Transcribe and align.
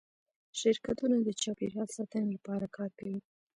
شرکتونه 0.59 1.15
د 1.21 1.29
چاپیریال 1.41 1.89
ساتنې 1.97 2.27
لپاره 2.35 2.65
کار 2.77 2.91
کوي؟ 2.99 3.17